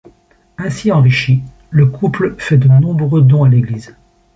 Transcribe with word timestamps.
Ainsi 0.57 0.91
enrichis, 0.91 1.43
le 1.69 1.85
couple 1.85 2.33
fait 2.39 2.57
de 2.57 2.67
nombreux 2.67 3.21
dons 3.21 3.43
à 3.43 3.49
l'église. 3.49 3.95